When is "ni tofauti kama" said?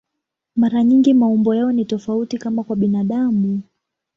1.71-2.63